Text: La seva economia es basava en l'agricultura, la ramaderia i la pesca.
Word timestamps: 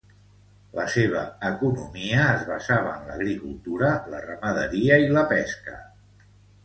La 0.77 0.85
seva 0.93 1.21
economia 1.49 2.23
es 2.37 2.41
basava 2.47 2.95
en 2.95 3.05
l'agricultura, 3.11 3.93
la 4.15 4.23
ramaderia 4.27 4.99
i 5.09 5.13
la 5.19 5.27
pesca. 5.35 5.77